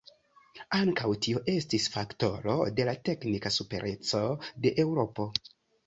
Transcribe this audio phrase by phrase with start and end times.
[0.77, 4.27] Ankaŭ tio estis faktoro de la teknika supereco
[4.65, 5.33] de Eŭropo.